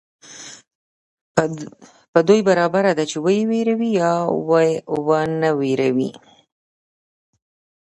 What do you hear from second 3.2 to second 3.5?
وئې